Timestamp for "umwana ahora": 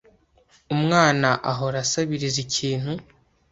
0.75-1.77